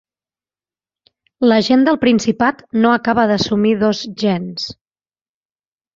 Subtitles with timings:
[1.51, 4.69] La gent del principat no acaba d'assumir dos gens.